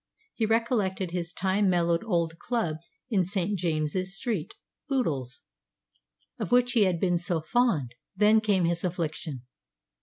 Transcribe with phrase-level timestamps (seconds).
[0.33, 2.77] He recollected his time mellowed old club
[3.11, 3.55] in St.
[3.55, 4.55] James's Street
[4.89, 5.43] Boodle's
[6.39, 7.93] of which he had been so fond.
[8.15, 9.43] Then came his affliction.